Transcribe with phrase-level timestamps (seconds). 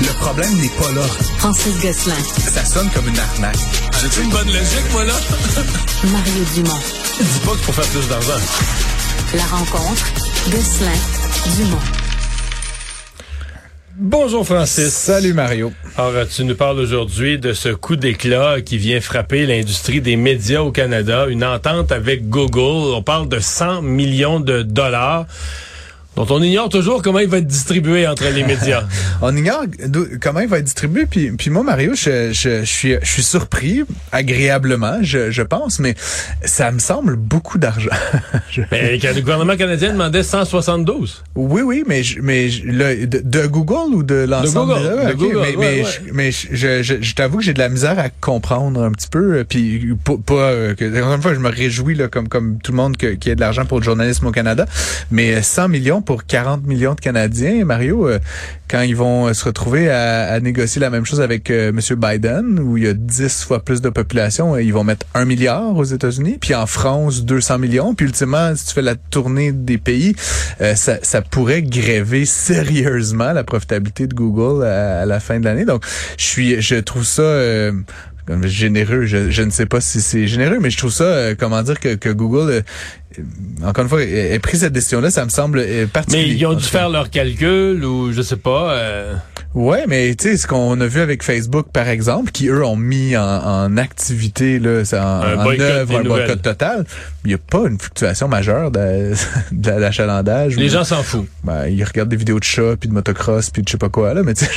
[0.00, 1.06] Le problème n'est pas là.
[1.38, 2.14] Francis Gosselin.
[2.38, 3.56] Ça sonne comme une arnaque.
[4.14, 5.14] J'ai une bonne logique, moi, là?
[6.04, 6.78] Mario Dumont.
[7.18, 8.40] Dis pas qu'il faut faire plus d'argent.
[9.34, 10.06] La rencontre.
[10.50, 10.90] Gosselin.
[11.56, 11.80] Dumont.
[13.98, 14.92] Bonjour Francis.
[14.92, 15.72] Salut Mario.
[15.96, 20.60] Alors, tu nous parles aujourd'hui de ce coup d'éclat qui vient frapper l'industrie des médias
[20.60, 22.94] au Canada, une entente avec Google.
[22.94, 25.24] On parle de 100 millions de dollars
[26.16, 28.84] dont on ignore toujours comment il va être distribué entre les médias.
[29.22, 29.64] on ignore
[30.20, 31.06] comment il va être distribué.
[31.06, 35.78] Puis, puis moi, Mario, je, je, je, suis, je suis surpris, agréablement, je, je pense,
[35.78, 35.94] mais
[36.42, 37.90] ça me semble beaucoup d'argent.
[38.72, 41.22] mais le gouvernement canadien demandait 172.
[41.34, 45.06] Oui, oui, mais, mais le, de, de, Google ou de l'ensemble de Google.
[45.06, 46.12] De Google mais, ouais, mais, ouais.
[46.12, 49.44] mais je, je, je t'avoue que j'ai de la misère à comprendre un petit peu.
[49.48, 52.96] Puis pas, que, encore une fois, je me réjouis là, comme comme tout le monde
[52.96, 54.66] qu'il y ait de l'argent pour le journalisme au Canada,
[55.10, 58.18] mais 100 millions pour 40 millions de Canadiens, Mario, euh,
[58.68, 61.80] quand ils vont se retrouver à, à, négocier la même chose avec euh, M.
[61.96, 65.76] Biden, où il y a 10 fois plus de population, ils vont mettre 1 milliard
[65.76, 69.78] aux États-Unis, puis en France, 200 millions, puis ultimement, si tu fais la tournée des
[69.78, 70.16] pays,
[70.60, 75.44] euh, ça, ça, pourrait gréver sérieusement la profitabilité de Google à, à la fin de
[75.44, 75.64] l'année.
[75.64, 75.84] Donc,
[76.16, 77.72] je suis, je trouve ça euh,
[78.42, 79.06] généreux.
[79.06, 81.78] Je, je, ne sais pas si c'est généreux, mais je trouve ça, euh, comment dire,
[81.80, 83.22] que, que Google, euh,
[83.64, 86.26] encore une fois, ait pris cette décision-là, ça me semble particulier.
[86.28, 88.76] Mais ils ont dû faire leur calcul ou je sais pas.
[89.56, 92.76] Ouais, mais tu sais ce qu'on a vu avec Facebook par exemple, qui eux ont
[92.76, 96.26] mis en, en activité là, en, un en œuvre un nouvelles.
[96.26, 96.84] boycott total.
[97.24, 99.14] Il n'y a pas une fluctuation majeure de,
[99.52, 100.56] de l'achalandage.
[100.56, 101.30] Les ou, gens s'en foutent.
[101.42, 103.88] Ben, ils regardent des vidéos de chats puis de motocross puis de je sais pas
[103.88, 104.50] quoi là, mais tu sais,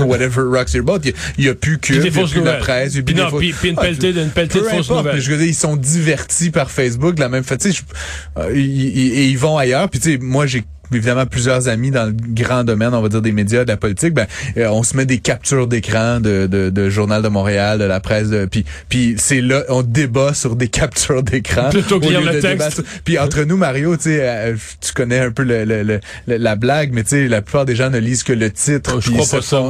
[0.06, 1.00] whatever rocks your boat.
[1.36, 2.54] Il y, a plus que des a fausses plus nouvelles.
[2.54, 5.20] la presse, a puis non, puis, puis une Ah, pelletée, d'une pelletée de fausses nouvelles.
[5.20, 7.68] je veux dire, ils sont divertis par Facebook de la même façon.
[8.38, 8.60] Euh, ils,
[8.96, 9.90] ils, ils vont ailleurs.
[9.90, 13.22] Puis tu sais, moi j'ai évidemment plusieurs amis dans le grand domaine, on va dire
[13.22, 16.70] des médias, de la politique, ben euh, on se met des captures d'écran de, de,
[16.70, 20.56] de journal de Montréal, de la presse, de, puis puis c'est là on débat sur
[20.56, 22.82] des captures d'écran Plutôt que lire le texte.
[23.04, 26.56] Puis entre nous Mario, tu sais, euh, tu connais un peu le, le- le- la
[26.56, 28.94] blague, mais tu sais la plupart des gens ne lisent que le titre.
[28.96, 29.62] Oh, je crois pas ça.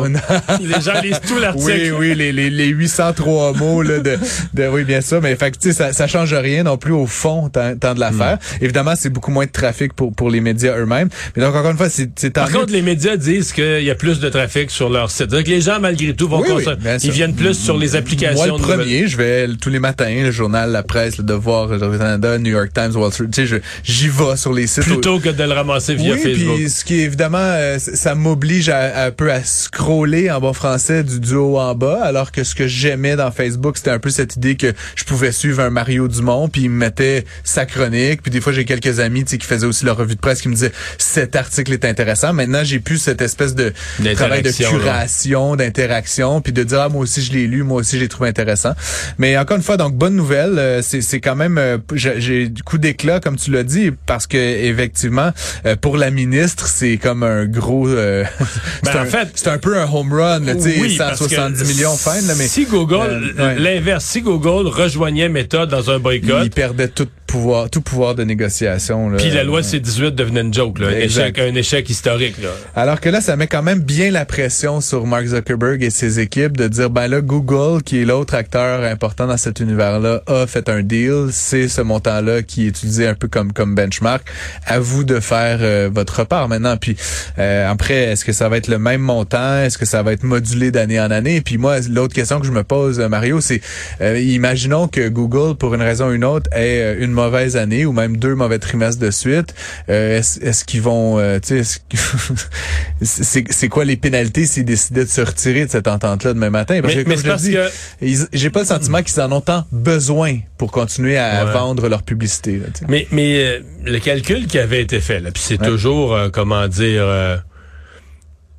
[0.60, 1.66] Les gens lisent tout l'article.
[1.66, 4.18] oui, oui, les, les, les 803 mots là, de,
[4.54, 7.06] de oui bien ça, mais fait tu sais ça, ça change rien non plus au
[7.06, 8.36] fond tant, tant de l'affaire.
[8.36, 8.64] Hmm.
[8.64, 11.07] Évidemment, c'est beaucoup moins de trafic pour pour les médias eux-mêmes.
[11.36, 14.20] Mais donc encore une fois, c'est Par contre, les médias disent qu'il y a plus
[14.20, 15.30] de trafic sur leur site.
[15.30, 16.64] Que les gens, malgré tout, vont Oui, oui,
[17.02, 18.58] Ils viennent plus sur les applications.
[18.58, 21.98] Moi, le premier, je vais tous les matins, le journal, la presse, le Devoir, le
[21.98, 23.28] Canada, New York Times, Wall Street.
[23.32, 24.84] Tu sais, j'y vais sur les sites.
[24.84, 26.56] Plutôt que de le ramasser via oui, Facebook.
[26.56, 30.38] puis ce qui est évidemment, euh, ça m'oblige à, à un peu à scroller en
[30.38, 33.90] bon français du, du haut en bas, alors que ce que j'aimais dans Facebook, c'était
[33.90, 37.24] un peu cette idée que je pouvais suivre un Mario Dumont, puis il me mettait
[37.42, 40.14] sa chronique, puis des fois j'ai quelques amis tu sais, qui faisaient aussi leur revue
[40.14, 42.32] de presse qui me disaient cet article est intéressant.
[42.32, 43.72] Maintenant j'ai plus cette espèce de
[44.14, 47.96] travail de curation, d'interaction, puis de dire ah moi aussi je l'ai lu, moi aussi
[47.96, 48.72] je l'ai trouvé intéressant.
[49.18, 52.62] Mais encore une fois, donc bonne nouvelle, euh, c'est quand même euh, j'ai j'ai du
[52.62, 55.30] coup d'éclat comme tu l'as dit parce que effectivement
[55.66, 58.24] euh, pour la ministre c'est comme un gros euh,
[58.82, 61.18] Ben, c'est en un, fait- c'est un peu un home run, tu sais Oui, parce
[61.18, 63.58] que 170 millions fine là, mais si Google, Euh, ouais.
[63.58, 68.24] l'inverse, si Google rejoignait Meta dans un boycott, il perdait tout pouvoir tout pouvoir de
[68.24, 72.42] négociation puis la loi C-18 devenait une joke, là, un, échec, un échec historique.
[72.42, 72.48] Là.
[72.74, 76.20] Alors que là, ça met quand même bien la pression sur Mark Zuckerberg et ses
[76.20, 80.46] équipes de dire, ben là, Google, qui est l'autre acteur important dans cet univers-là, a
[80.46, 81.28] fait un deal.
[81.30, 84.22] C'est ce montant-là qui est utilisé un peu comme comme benchmark.
[84.66, 86.76] À vous de faire euh, votre part maintenant.
[86.76, 86.96] Puis
[87.38, 89.58] euh, après, est-ce que ça va être le même montant?
[89.58, 91.40] Est-ce que ça va être modulé d'année en année?
[91.40, 93.60] Puis moi, l'autre question que je me pose, euh, Mario, c'est
[94.00, 97.84] euh, imaginons que Google, pour une raison ou une autre, ait euh, une mauvaise année
[97.86, 99.54] ou même deux mauvais trimestres de suite.
[99.88, 101.80] Euh, est-ce, est-ce qu'ils vont, euh, tu sais,
[103.02, 106.80] c'est, c'est quoi les pénalités s'ils décidaient de se retirer de cette entente-là demain matin?
[106.80, 109.64] Parce Mais, que comme je dis, que j'ai pas le sentiment qu'ils en ont tant
[109.72, 111.52] besoin pour continuer à Ouais.
[111.52, 112.56] vendre leur publicité.
[112.58, 112.66] là.
[112.88, 115.66] Mais, mais euh, le calcul qui avait été fait, là, puis c'est Ouais.
[115.68, 117.36] toujours, euh, comment dire, euh,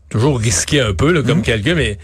[0.09, 1.98] toujours risqué un peu là, comme calcul, mais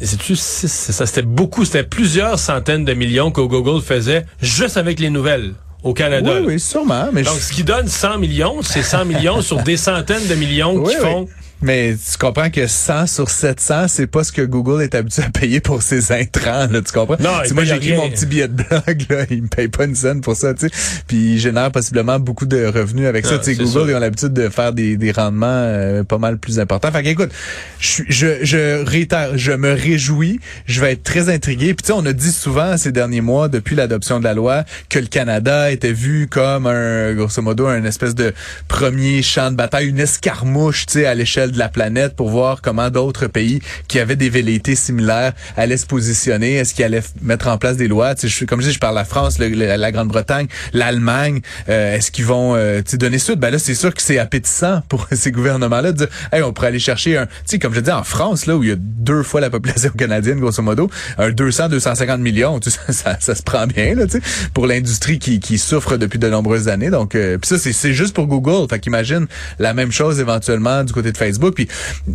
[0.00, 0.36] c'est
[0.66, 5.54] ça, c'était beaucoup, c'était plusieurs centaines de millions que Google faisait juste avec les nouvelles
[5.88, 6.30] au Canada.
[6.40, 7.08] Oui, oui, sûrement.
[7.12, 10.34] Mais Donc, je- ce qui donne 100 millions, c'est 100 millions sur des centaines de
[10.34, 11.02] millions Oui, qui oui.
[11.02, 11.28] font
[11.60, 15.30] Mais tu comprends que 100 sur 700, c'est pas ce que Google est habitué à
[15.30, 17.16] payer pour ses intrants, là, tu comprends?
[17.18, 19.84] Non, Si il moi j'écris mon petit billet de blog, là, il me paye pas
[19.84, 20.74] une scène pour ça, tu sais.
[21.08, 23.34] Puis il génère possiblement beaucoup de revenus avec ça.
[23.34, 23.90] Ah, Tu sais, Google, sûr.
[23.90, 26.92] ils ont l'habitude de faire des, des rendements euh, pas mal plus importants.
[26.92, 27.30] Fait qu'écoute,
[27.80, 31.74] je, je, je réitère, je me réjouis, je vais être très intrigué.
[31.74, 34.64] Puis tu sais, on a dit souvent ces derniers mois, depuis l'adoption de la loi,
[34.88, 38.32] que le Canada était vu comme un, grosso modo, un espèce de
[38.68, 42.62] premier champ de bataille, une escarmouche, tu sais, à l'échelle de la planète pour voir
[42.62, 46.54] comment d'autres pays qui avaient des velléités similaires allaient se positionner.
[46.54, 48.14] Est-ce qu'ils allaient mettre en place des lois?
[48.14, 51.40] Tu sais, je, comme je dis, je parle la France, la Grande-Bretagne, l'Allemagne.
[51.68, 53.38] Euh, est-ce qu'ils vont euh, donner suite?
[53.38, 56.68] Ben là, c'est sûr que c'est appétissant pour ces gouvernements-là de dire, hey, on pourrait
[56.68, 58.76] aller chercher un, tu sais, comme je dis, en France, là, où il y a
[58.78, 63.34] deux fois la population canadienne, grosso modo, un 200, 250 millions, tu sais, ça, ça,
[63.34, 64.20] se prend bien, là, tu
[64.54, 66.90] pour l'industrie qui, qui souffre depuis de nombreuses années.
[66.90, 68.68] Donc, euh, puis ça, c'est juste pour Google.
[68.68, 69.26] Fait qu'imagine
[69.58, 71.37] la même chose éventuellement du côté de Facebook.
[71.38, 71.68] Puis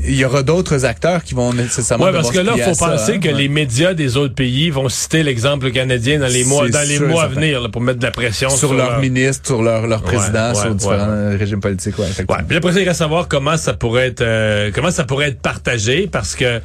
[0.04, 2.06] il y aura d'autres acteurs qui vont nécessairement.
[2.06, 5.24] Oui, parce que là, il faut penser que les médias des autres pays vont citer
[5.24, 8.12] l'exemple canadien dans les mois, dans les mois à venir là, pour mettre de la
[8.12, 11.98] pression sur, sur leurs ministres, sur leurs leur présidents, sur différents régimes politiques.
[11.98, 12.08] Ouais,
[12.48, 15.42] Puis après, il reste à savoir comment ça pourrait être, euh, comment ça pourrait être
[15.42, 16.62] partagé, parce que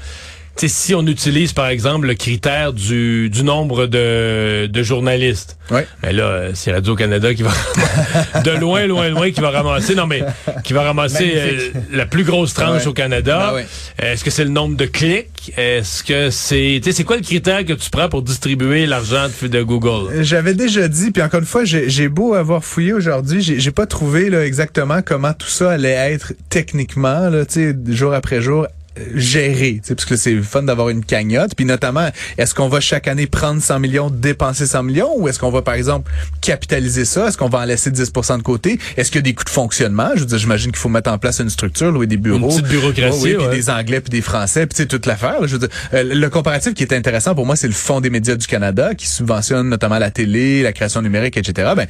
[0.66, 6.24] si on utilise, par exemple, le critère du, du nombre de, de journalistes, mais là,
[6.24, 7.50] euh, c'est Radio-Canada qui va
[8.44, 10.22] de loin, loin, loin, qui va ramasser, non mais
[10.64, 13.52] qui va ramasser euh, la plus grosse tranche au Canada.
[13.54, 13.64] Ben
[13.98, 15.52] Est-ce que c'est le nombre de clics?
[15.56, 16.80] Est-ce que c'est...
[16.90, 20.22] c'est quoi le critère que tu prends pour distribuer l'argent de, de, Google?
[20.22, 24.30] J'avais déjà dit, puis encore une fois, j'ai beau avoir fouillé aujourd'hui, j'ai pas trouvé
[24.30, 27.44] là, exactement comment tout ça allait être techniquement, là,
[27.88, 28.66] jour après jour,
[29.14, 31.54] gérer, parce que c'est fun d'avoir une cagnotte.
[31.54, 35.38] Puis notamment, est-ce qu'on va chaque année prendre 100 millions, dépenser 100 millions, ou est-ce
[35.38, 36.10] qu'on va par exemple
[36.40, 37.28] capitaliser ça?
[37.28, 38.78] Est-ce qu'on va en laisser 10% de côté?
[38.96, 40.10] Est-ce qu'il y a des coûts de fonctionnement?
[40.14, 42.62] Je veux dire, j'imagine qu'il faut mettre en place une structure, louer des bureaux, une
[42.62, 45.46] petite bureaucratie, oui, puis des Anglais puis des Français, puis toute l'affaire.
[45.46, 48.10] Je veux dire, euh, le comparatif qui est intéressant pour moi, c'est le Fonds des
[48.10, 51.72] médias du Canada qui subventionne notamment la télé, la création numérique, etc.
[51.76, 51.86] Ben,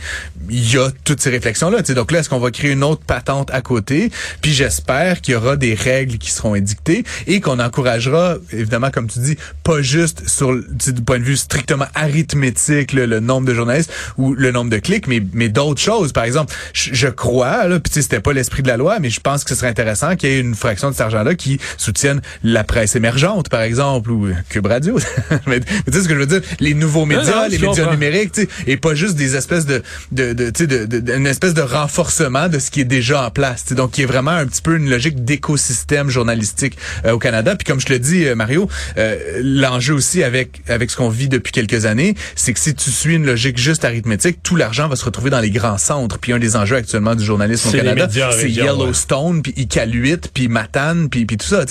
[0.50, 1.82] il y a toutes ces réflexions là.
[1.82, 4.11] Donc là, est-ce qu'on va créer une autre patente à côté?
[4.40, 9.09] Puis j'espère qu'il y aura des règles qui seront édictées et qu'on encouragera, évidemment, comme
[9.09, 13.93] tu dis, pas juste sur du point de vue strictement arithmétique, le nombre de journalistes
[14.17, 16.12] ou le nombre de clics, mais, mais d'autres choses.
[16.12, 19.45] Par exemple, je, crois, là, puis c'était pas l'esprit de la loi, mais je pense
[19.45, 22.65] que ce serait intéressant qu'il y ait une fraction de cet argent-là qui soutienne la
[22.65, 24.99] presse émergente, par exemple, ou Cube Radio.
[25.47, 26.43] mais, tu sais ce que je veux dire?
[26.61, 30.33] Les nouveaux médias, les médias numériques, tu sais, et pas juste des espèces de, de,
[30.33, 33.31] de, tu sais, de, de, une espèce de renforcement de ce qui est déjà en
[33.31, 33.73] place.
[33.73, 37.54] donc, qui est vraiment un petit peu une logique d'écosystème journalistique euh, au Canada.
[37.56, 41.08] Puis comme je te le dis, euh, Mario, euh, l'enjeu aussi avec avec ce qu'on
[41.08, 44.88] vit depuis quelques années, c'est que si tu suis une logique juste arithmétique, tout l'argent
[44.88, 46.19] va se retrouver dans les grands centres.
[46.19, 51.08] Puis un des enjeux actuellement du journalisme au Canada, c'est Yellowstone, puis Iqaluit, puis Matane,
[51.08, 51.64] puis puis tout ça.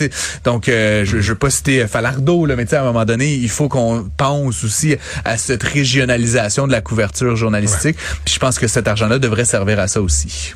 [0.43, 3.67] Donc je, je veux pas citer Falardeau, là, mais à un moment donné, il faut
[3.67, 4.95] qu'on pense aussi
[5.25, 7.97] à cette régionalisation de la couverture journalistique.
[8.25, 10.53] Puis je pense que cet argent-là devrait servir à ça aussi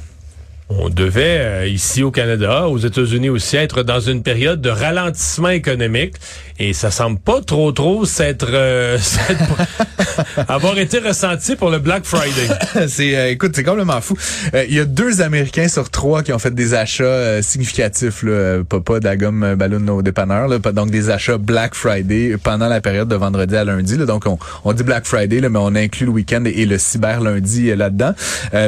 [0.80, 5.50] on devait, euh, ici au Canada, aux États-Unis aussi, être dans une période de ralentissement
[5.50, 6.16] économique.
[6.60, 8.98] Et ça semble pas trop trop s'être euh,
[10.48, 12.48] avoir été ressenti pour le Black Friday.
[12.88, 14.16] c'est euh, écoute, c'est complètement fou.
[14.54, 18.80] Il y a deux Américains sur trois qui ont fait des achats significatifs là, pas,
[18.80, 23.56] pas de ballon au dépanneur, donc des achats Black Friday pendant la période de vendredi
[23.56, 23.98] à lundi.
[23.98, 27.22] Là, donc on, on dit Black Friday, mais on inclut le week-end et, le cyber
[27.22, 28.14] lundi là-dedans.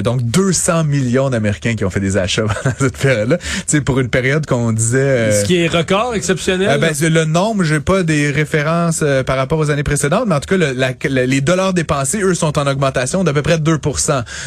[0.04, 3.38] donc 200 millions d'Américains qui ont fait des achats pendant cette période-là.
[3.68, 4.98] Tu pour une période qu'on disait...
[5.00, 6.69] Euh, Ce qui est record exceptionnel?
[6.69, 10.36] Euh, ben, le nombre, j'ai pas des références euh, par rapport aux années précédentes, mais
[10.36, 13.80] en tout cas, le, les dollars dépensés, eux, sont en augmentation d'à peu près 2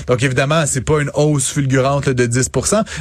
[0.06, 2.50] Donc, évidemment, c'est pas une hausse fulgurante de 10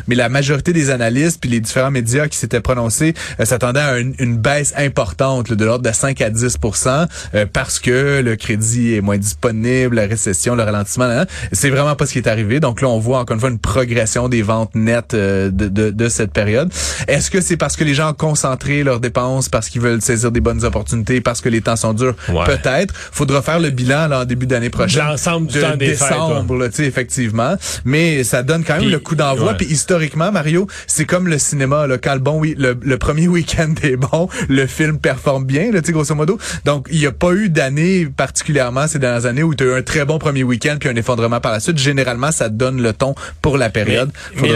[0.08, 3.14] mais la majorité des analystes puis les différents médias qui s'étaient prononcés
[3.44, 7.08] s'attendaient à une, baisse importante de l'ordre de 5 à 10%
[7.54, 11.26] parce que le crédit est moins disponible, la récession, le ralentissement.
[11.52, 12.60] C'est vraiment pas ce qui est arrivé.
[12.60, 15.90] Donc là, on voit encore une fois une progression des ventes nettes euh, de, de,
[15.90, 16.72] de, cette période.
[17.08, 20.32] Est-ce que c'est parce que les gens ont concentré leurs dépenses, parce qu'ils veulent saisir
[20.32, 22.16] des bonnes opportunités, parce que les temps sont durs?
[22.28, 22.94] Peut-être.
[23.12, 25.06] Faudra faire le bilan là, en début d'année prochaine.
[25.06, 27.56] L'ensemble du de temps des décembre, là, effectivement.
[27.84, 29.56] Mais ça donne quand même le coup d'envoi.
[29.56, 31.88] Puis historiquement, Mario, c'est comme le cinéma.
[31.88, 35.82] Là, quand le, bon, le, le premier week-end est bon, le film performe bien, là,
[35.96, 36.38] grosso modo.
[36.66, 39.74] Donc, il n'y a pas eu d'année particulièrement ces dernières années où tu as eu
[39.80, 41.78] un très bon premier week-end puis un effondrement par la suite.
[41.78, 44.12] Généralement, ça donne le ton pour la période.
[44.42, 44.52] Mais,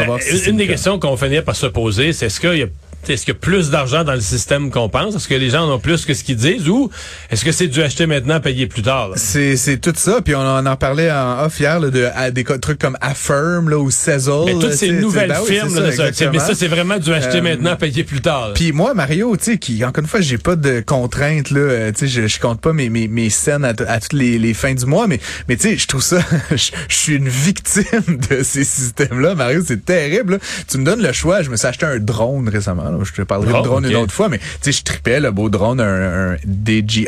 [0.47, 2.67] une des questions qu'on finit par se poser, c'est est-ce qu'il y a
[3.07, 5.15] est-ce qu'il y a plus d'argent dans le système qu'on pense?
[5.15, 6.69] Est-ce que les gens en ont plus que ce qu'ils disent?
[6.69, 6.89] Ou
[7.31, 9.11] est-ce que c'est du acheter maintenant, payer plus tard?
[9.15, 10.21] C'est, tout ça.
[10.21, 13.77] Puis on en, parlait en off hier là, de à, des trucs comme Affirm là,
[13.77, 14.45] ou Sezzle.
[14.45, 17.75] Mais toutes ces nouvelles ben firmes, ça, mais ça, c'est vraiment du acheter euh, maintenant,
[17.75, 18.51] payer plus tard.
[18.53, 21.59] Puis moi, Mario, tu sais, qui, encore une fois, j'ai pas de contraintes, là.
[21.59, 24.53] Euh, tu sais, je, je compte pas mes, mes, mes scènes à, toutes les, les,
[24.53, 26.19] fins du mois, mais, mais tu sais, je trouve ça,
[26.51, 29.61] je, suis une victime de ces systèmes-là, Mario.
[29.65, 30.39] C'est terrible.
[30.67, 31.41] Tu me donnes le choix.
[31.41, 32.97] Je me suis acheté un drone récemment là.
[33.03, 35.31] Je te parlerai Oh, de drone une autre fois, mais tu sais, je tripais le
[35.31, 37.07] beau drone, un, un DJI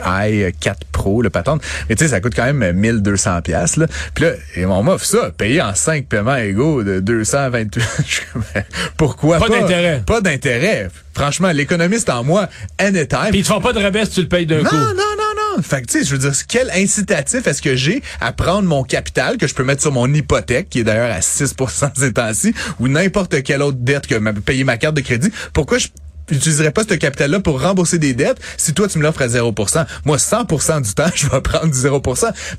[0.59, 1.61] 4 Pro, le patente.
[1.89, 3.88] Mais tu sais, ça coûte quand même 1200 pièces là.
[4.13, 7.83] Puis là, et on m'offre ça, payé en 5 paiements égaux de 228.
[8.00, 8.63] Je suis comme, ben,
[8.97, 9.59] Pourquoi Pas pas?
[9.59, 10.03] d'intérêt.
[10.05, 10.89] Pas d'intérêt.
[11.13, 12.47] Franchement, l'économiste en moi,
[12.79, 13.27] anytime.
[13.31, 14.73] Puis ils te font pas de rabais si tu le payes d'un coup.
[14.75, 15.20] non, non, non.
[15.62, 18.84] Fait que, tu sais, je veux dire, quel incitatif est-ce que j'ai à prendre mon
[18.84, 22.53] capital que je peux mettre sur mon hypothèque, qui est d'ailleurs à 6% ces temps-ci,
[22.79, 25.31] ou n'importe quelle autre dette que payer ma carte de crédit?
[25.53, 25.88] Pourquoi je
[26.35, 29.53] n'utiliserais pas ce capital-là pour rembourser des dettes si toi, tu me l'offres à 0
[30.05, 32.01] Moi, 100 du temps, je vais prendre du 0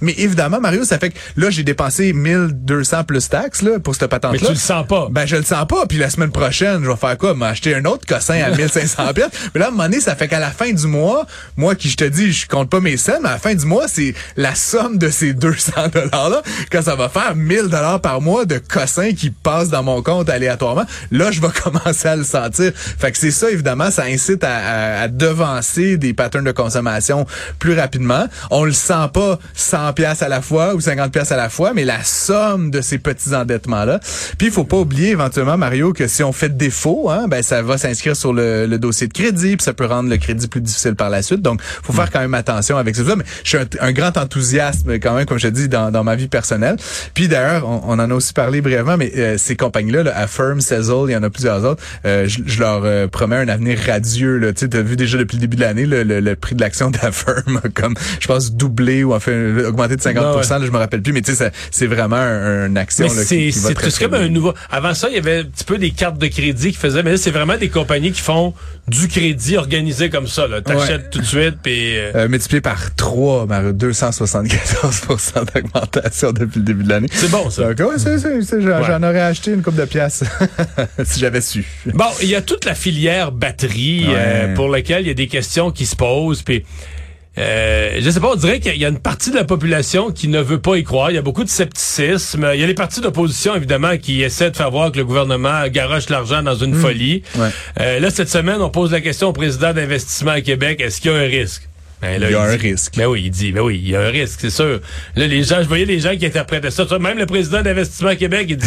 [0.00, 4.09] Mais évidemment, Mario, ça fait que là, j'ai dépensé 1200 plus taxes là, pour cette
[4.09, 4.38] patente-là.
[4.41, 5.09] Mais tu le sens pas.
[5.11, 5.87] Ben, je le sens pas.
[5.87, 7.35] Puis la semaine prochaine, je vais faire quoi?
[7.35, 9.26] M'acheter un autre cossin à 1500 pièces.
[9.55, 11.26] Mais là, à un moment donné, ça fait qu'à la fin du mois,
[11.57, 13.67] moi qui je te dis, je compte pas mes scènes, mais à la fin du
[13.67, 18.21] mois, c'est la somme de ces 200 dollars-là, quand ça va faire 1000 dollars par
[18.21, 20.85] mois de cossins qui passent dans mon compte aléatoirement.
[21.11, 22.73] Là, je vais commencer à le sentir.
[22.75, 27.26] Fait que c'est ça, évidemment, ça incite à, à- à devancer des patterns de consommation
[27.59, 28.26] plus rapidement.
[28.50, 31.73] On le sent pas 100 pièces à la fois ou 50 pièces à la fois,
[31.75, 34.00] mais la somme de ces petits endettements-là.
[34.38, 37.62] Puis, il faut pas oublier éventuellement, Mario, que si on fait défaut, hein, ben, ça
[37.62, 40.61] va s'inscrire sur le, le dossier de crédit, puis ça peut rendre le crédit plus
[40.61, 41.42] difficile par la suite.
[41.42, 43.02] Donc, faut faire quand même attention avec ça.
[43.16, 46.04] Mais je suis un, un grand enthousiasme quand même, comme je te dis, dans, dans
[46.04, 46.76] ma vie personnelle.
[47.14, 50.61] Puis d'ailleurs, on, on en a aussi parlé brièvement, mais euh, ces compagnies-là, là, Affirm,
[50.61, 53.79] Sezzle, il y en a plusieurs autres, euh, je, je leur euh, promets un avenir
[53.87, 54.53] radieux.
[54.57, 56.61] Tu sais, as vu déjà depuis le début de l'année, le, le, le prix de
[56.61, 59.33] l'action d'Affirm a comme, je pense, doublé ou enfin
[59.67, 60.43] augmenté de 50 Ah ouais.
[60.49, 63.37] là, je me rappelle plus, mais tu sais, c'est vraiment un, une action là, c'est
[63.37, 64.55] qui, qui va très, comme un nouveau.
[64.71, 67.13] Avant ça, il y avait un petit peu des cartes de crédit qui faisaient, mais
[67.13, 68.55] là, c'est vraiment des compagnies qui font
[68.89, 70.47] du crédit organisé comme ça.
[70.47, 70.61] là.
[70.61, 71.09] T'achètes Ouais.
[71.11, 76.85] tout de suite, puis euh, Euh, multiplié par 3, Mario, 274% d'augmentation depuis le début
[76.85, 77.09] de l'année.
[77.13, 77.71] c'est bon ça.
[77.77, 78.85] J'en, Ouais.
[78.87, 80.25] j'en aurais acheté une coupe de pièces
[81.05, 81.65] si j'avais su.
[81.87, 84.15] Bon, il y a toute la filière batterie Ouais.
[84.17, 86.65] euh, pour laquelle il y a des questions qui se posent, puis.
[87.39, 90.29] Euh, je sais pas, on dirait qu'il y a une partie de la population qui
[90.29, 91.11] ne veut pas y croire.
[91.11, 92.51] Il y a beaucoup de scepticisme.
[92.53, 95.67] Il y a les partis d'opposition, évidemment, qui essaient de faire voir que le gouvernement
[95.69, 97.23] garoche l'argent dans une folie.
[97.37, 97.49] Ouais.
[97.81, 101.11] Euh, là, cette semaine, on pose la question au président d'investissement à Québec, est-ce qu'il
[101.11, 101.67] y a un risque?
[102.02, 102.94] Ben là, Il y a un dit- risque.
[102.97, 104.80] Ben oui, il dit, ben oui, il y a un risque, c'est sûr.
[105.16, 106.85] Là, les gens, je voyais les gens qui interprétaient ça.
[106.99, 108.66] Même le président d'investissement Québec, il dit,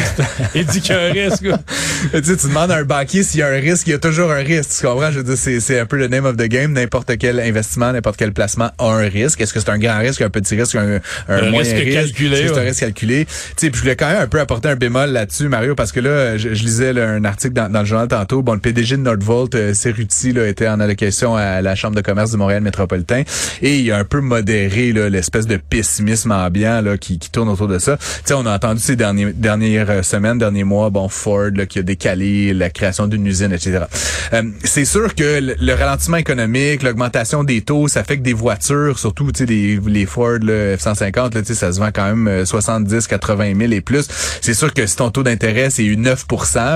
[0.55, 1.43] il dit qu'il y a un risque.
[2.13, 3.99] tu sais, tu demandes à un banquier s'il y a un risque, il y a
[3.99, 4.71] toujours un risque.
[4.79, 5.11] Tu comprends?
[5.11, 6.71] Je veux dire, c'est, c'est un peu le name of the game.
[6.73, 9.41] N'importe quel investissement, n'importe quel placement a un risque.
[9.41, 10.95] Est-ce que c'est un grand risque, un petit risque, un,
[11.27, 11.93] un, Un moyen risque risque?
[12.13, 13.25] calculé, C'est un risque calculé.
[13.25, 15.91] Tu sais, puis je voulais quand même un peu apporter un bémol là-dessus, Mario, parce
[15.91, 18.41] que là, je, je lisais là, un article dans, dans le journal tantôt.
[18.41, 19.73] Bon, le PDG de Nordvolt, euh,
[20.33, 23.23] là, était en allocation à la Chambre de commerce du Montréal métropolitain.
[23.61, 27.67] Et il a un peu modéré l'espèce de pessimisme ambiant là, qui, qui tourne autour
[27.67, 27.97] de ça.
[28.25, 31.79] Sais, on a entendu ces derniers, dernières euh, semaines, derniers mois, bon, Ford là, qui
[31.79, 33.85] a décalé la création d'une usine, etc.
[34.33, 38.33] Euh, c'est sûr que le, le ralentissement économique, l'augmentation des taux, ça fait que des
[38.33, 43.07] voitures, surtout les, les Ford là, F-150, là, ça se vend quand même euh, 70,
[43.07, 44.07] 80 000 et plus.
[44.41, 46.25] C'est sûr que si ton taux d'intérêt c'est 9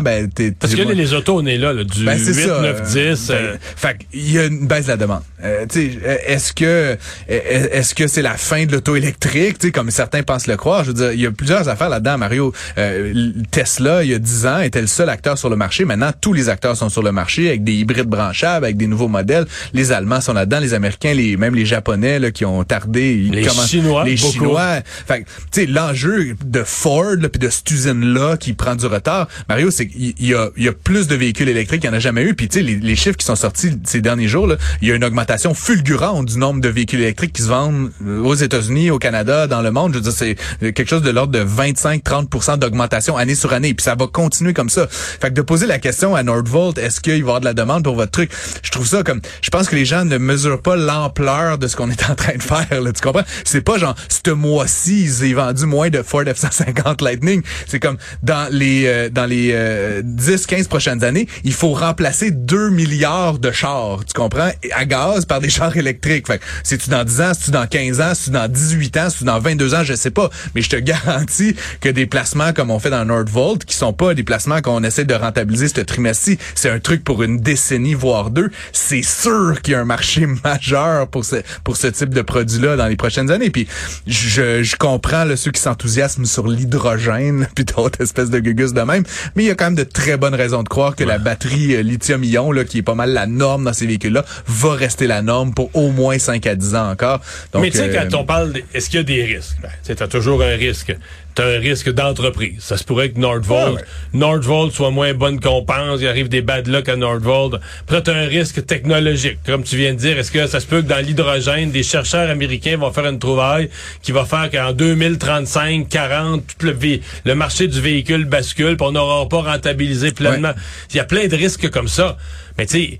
[0.03, 2.47] ben t'es, Parce que là, les autos, on est là, là, du ben, c'est 8,
[2.47, 2.61] ça.
[2.61, 3.27] 9, 10.
[3.27, 5.21] Ben, euh, fait qu'il y a une baisse de la demande.
[5.43, 6.95] Euh, euh, est-ce que euh,
[7.27, 10.83] est-ce que c'est la fin de l'auto électrique, tu sais, comme certains pensent le croire.
[10.83, 12.53] Je veux dire, il y a plusieurs affaires là-dedans, Mario.
[12.77, 15.85] Euh, Tesla, il y a 10 ans, était le seul acteur sur le marché.
[15.85, 19.07] Maintenant, tous les acteurs sont sur le marché avec des hybrides branchables, avec des nouveaux
[19.07, 19.45] modèles.
[19.73, 23.13] Les Allemands sont là-dedans, les Américains, les même les Japonais là, qui ont tardé.
[23.13, 24.33] ils Les Chinois, les beaucoup.
[24.33, 24.79] Chinois.
[25.07, 29.27] Fait que, tu sais, l'enjeu de Ford puis de cette usine-là qui prend du retard,
[29.47, 31.97] Mario, c'est qu'il y a, il y a plus de véhicules électriques qu'il n'y en
[31.97, 32.33] a jamais eu.
[32.33, 34.49] Puis tu sais, les, les chiffres qui sont sortis ces derniers jours,
[34.81, 38.21] il y a une augmentation fulgurante du nombre de véhicules électriques qui se vendent euh,
[38.21, 39.93] aux États-Unis, au Canada, dans le monde.
[39.93, 43.73] Je veux dire, c'est euh, quelque chose de l'ordre de 25-30 d'augmentation année sur année.
[43.73, 44.87] Puis ça va continuer comme ça.
[44.89, 47.53] Fait que de poser la question à Nordvolt, est-ce qu'il va y avoir de la
[47.53, 48.31] demande pour votre truc?
[48.63, 51.75] Je trouve ça comme, je pense que les gens ne mesurent pas l'ampleur de ce
[51.75, 52.81] qu'on est en train de faire.
[52.81, 53.23] Là, tu comprends?
[53.45, 57.41] C'est pas genre, ce mois-ci, ils ont vendu moins de Ford F-150 Lightning.
[57.67, 62.69] C'est comme, dans les euh, dans les euh, 10-15 prochaines années, il faut remplacer 2
[62.69, 66.27] milliards de chars, tu comprends, à gaz par des chars électriques.
[66.27, 69.39] Fait c'est-tu dans 10 ans, c'est-tu dans 15 ans, c'est-tu dans 18 ans, c'est-tu dans
[69.39, 70.29] 22 ans, je sais pas.
[70.55, 74.13] Mais je te garantis que des placements comme on fait dans Nordvolt, qui sont pas
[74.13, 78.29] des placements qu'on essaie de rentabiliser ce trimestre-ci, c'est un truc pour une décennie, voire
[78.29, 82.21] deux, c'est sûr qu'il y a un marché majeur pour ce, pour ce type de
[82.21, 83.49] produit-là dans les prochaines années.
[83.49, 83.67] Puis
[84.07, 88.81] je, je comprends là, ceux qui s'enthousiasment sur l'hydrogène, puis d'autres espèces de gugus de
[88.81, 89.03] même,
[89.35, 91.75] mais il y a quand même de très bonnes raisons de croire que la batterie
[91.75, 95.21] euh, lithium-ion, là, qui est pas mal la norme dans ces véhicules-là, va rester la
[95.21, 97.19] norme pour au moins 5 à 10 ans encore.
[97.51, 99.57] Donc, Mais tu sais, euh, quand on parle, est-ce qu'il y a des risques?
[99.61, 100.95] Ben, tu as toujours un risque.
[101.41, 102.57] Un risque d'entreprise.
[102.59, 103.83] Ça se pourrait que Nordvolt, ouais.
[104.13, 106.01] Nordvolt soit moins bonne qu'on pense.
[106.01, 107.61] Il arrive des bad luck à Nordvolt.
[107.89, 109.37] Là, tu un risque technologique.
[109.45, 112.29] Comme tu viens de dire, est-ce que ça se peut que dans l'hydrogène, des chercheurs
[112.29, 113.69] américains vont faire une trouvaille
[114.01, 116.77] qui va faire qu'en 2035, 40, tout le,
[117.23, 120.51] le marché du véhicule bascule, puis on n'aura pas rentabilisé pleinement.
[120.89, 122.17] Il y a plein de risques comme ça.
[122.57, 122.99] Mais tu sais,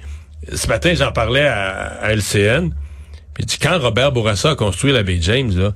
[0.53, 2.71] ce matin, j'en parlais à, à LCN.
[3.33, 5.73] Puis quand Robert Bourassa a construit la baie James, là,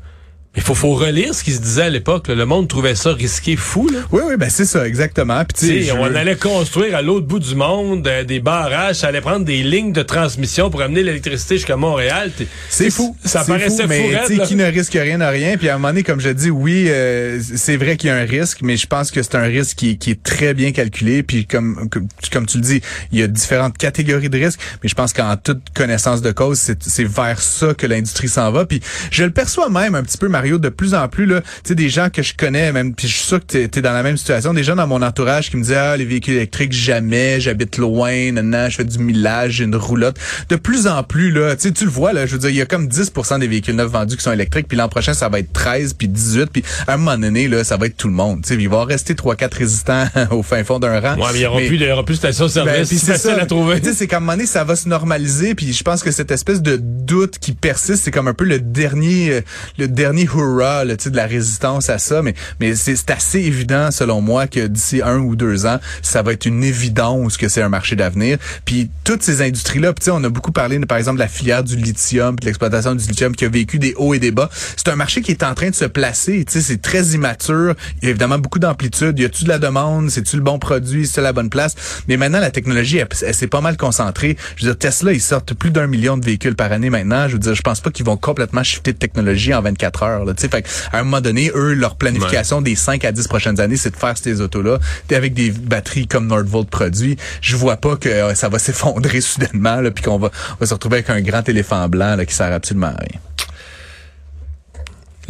[0.55, 2.27] il faut, faut relire ce qui se disait à l'époque.
[2.27, 3.89] Le monde trouvait ça risqué fou.
[3.89, 3.99] Là.
[4.11, 5.43] Oui, oui, ben c'est ça, exactement.
[5.45, 9.21] Puis, je on allait construire à l'autre bout du monde euh, des barrages, ça allait
[9.21, 12.31] prendre des lignes de transmission pour amener l'électricité jusqu'à Montréal.
[12.69, 13.15] C'est fou.
[13.23, 14.45] Ça paraissait fou, mais raide, tu sais, là.
[14.45, 15.57] qui ne risque rien n'a rien?
[15.57, 18.15] Puis à un moment donné, comme je dis, oui, euh, c'est vrai qu'il y a
[18.15, 21.23] un risque, mais je pense que c'est un risque qui, qui est très bien calculé.
[21.23, 22.81] Puis comme, comme comme tu le dis,
[23.11, 26.59] il y a différentes catégories de risques, mais je pense qu'en toute connaissance de cause,
[26.59, 28.65] c'est c'est vers ça que l'industrie s'en va.
[28.65, 28.81] Puis
[29.11, 31.75] je le perçois même un petit peu, Mario, de plus en plus là, tu sais,
[31.75, 34.03] des gens que je connais, même, puis je suis sûr que t'es es dans la
[34.03, 37.39] même situation, des gens dans mon entourage qui me disaient ah les véhicules électriques jamais,
[37.39, 40.17] j'habite loin, nanana, je fais du millage, j'ai une roulotte.
[40.49, 42.57] De plus en plus là, tu sais, tu le vois là, je veux dire, il
[42.57, 45.29] y a comme 10% des véhicules neufs vendus qui sont électriques, puis l'an prochain ça
[45.29, 48.09] va être 13 puis 18, puis à un moment donné là, ça va être tout
[48.09, 48.41] le monde.
[48.41, 51.15] Tu sais, il va en rester trois quatre résistants au fin fond d'un rang.
[51.15, 52.89] Ouais, mais il n'y aura, aura plus de station-service.
[52.89, 53.79] ben, c'est facile à trouver.
[53.79, 55.55] Tu sais, c'est qu'à un moment donné, ça va se normaliser.
[55.55, 58.59] Puis je pense que cette espèce de doute qui persiste, c'est comme un peu le
[58.59, 59.41] dernier, euh,
[59.77, 62.21] le dernier hurrah, là, de la résistance à ça.
[62.21, 66.33] Mais, mais c'est assez évident, selon moi, que d'ici un ou deux ans, ça va
[66.33, 68.37] être une évidence que c'est un marché d'avenir.
[68.65, 72.35] Puis toutes ces industries-là, on a beaucoup parlé, par exemple, de la filière du lithium,
[72.37, 74.49] de l'exploitation du lithium qui a vécu des hauts et des bas.
[74.75, 76.45] C'est un marché qui est en train de se placer.
[76.47, 77.75] C'est très immature.
[78.01, 79.19] Il y a évidemment beaucoup d'amplitude.
[79.19, 80.09] Y a-tu de la demande?
[80.09, 81.07] C'est-tu le bon produit?
[81.07, 81.75] C'est la bonne place?
[82.07, 84.37] Mais maintenant, la technologie, elle, elle s'est pas mal concentrée.
[84.55, 87.27] Je veux dire, Tesla, ils sortent plus d'un million de véhicules par année maintenant.
[87.27, 90.22] Je veux dire, je pense pas qu'ils vont complètement shifter de technologie en 24 heures.
[90.25, 90.33] Là.
[90.37, 93.91] Fait à un moment donné, eux, leur planification des 5 à 10 prochaines années, c'est
[93.91, 94.79] de faire ces autos-là
[95.11, 97.17] avec des batteries comme Nordvolt produit.
[97.41, 100.65] Je vois pas que euh, ça va s'effondrer soudainement, là, puis qu'on va, on va
[100.65, 103.19] se retrouver avec un grand éléphant blanc là, qui sert absolument à rien.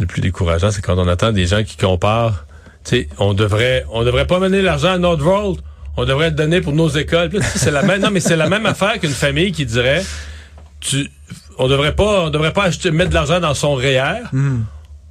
[0.00, 2.46] Le plus décourageant, c'est quand on attend des gens qui comparent.
[2.82, 5.60] Sais, on devrait, on devrait pas mener l'argent à Nordvolt.
[5.96, 7.30] On devrait le donner pour nos écoles.
[7.54, 10.02] C'est la même, non, mais c'est la même affaire qu'une famille qui dirait,
[10.80, 11.08] tu,
[11.58, 14.24] on devrait pas, on devrait pas acheter, mettre de l'argent dans son REER.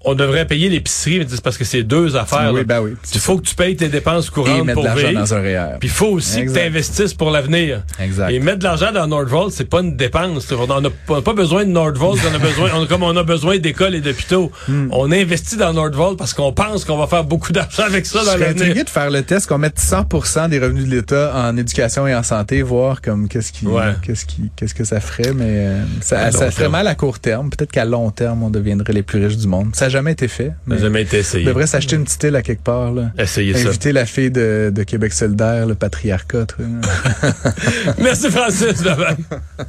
[0.06, 2.52] On devrait payer l'épicerie, mais c'est parce que c'est deux affaires.
[2.54, 2.92] Oui, ben oui.
[3.14, 5.20] Il faut que tu payes tes dépenses Et courantes mettre pour de l'argent vivre.
[5.22, 5.78] dans un REER.
[5.80, 6.54] Puis il faut aussi Exact.
[6.56, 7.84] que tu investisses pour l'avenir.
[8.00, 8.30] Exact.
[8.32, 10.52] Et mettre de l'argent dans Nordvolt, c'est pas une dépense.
[10.52, 10.90] On n'a
[11.22, 14.52] pas, besoin de Nordvolt, on a besoin, on- comme on a besoin d'écoles et d'hôpitaux.
[14.68, 14.88] Hmm.
[14.92, 18.26] On investit dans Nordvolt parce qu'on pense qu'on va faire beaucoup d'argent avec ça Je
[18.26, 18.50] dans l'avenir.
[18.64, 22.14] intrigué de faire le test qu'on mette 100% des revenus de l'État en éducation et
[22.16, 23.94] en santé, voir comme qu'est-ce qui, Ouais.
[24.06, 27.50] qu'est-ce qui, qu'est-ce que ça ferait, mais euh, ça, ferait mal à court terme.
[27.50, 29.70] Peut-être qu'à long terme, on deviendrait les plus riches du monde.
[29.74, 30.48] Ça jamais été fait.
[30.48, 31.44] Ça Mais n'a jamais été essayé.
[31.46, 33.12] on devrait s'acheter une petite île à quelque part, là.
[33.18, 33.70] Essayez ça.
[33.70, 36.48] Inviter la fille de, de Québec solidaire, le patriarcat.
[38.00, 38.82] Merci Francis.
[38.84, 39.66] Bye bye.